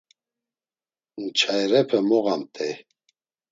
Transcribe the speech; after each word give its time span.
Nçayirepe 1.23 1.99
moğamt̆ey. 2.07 2.75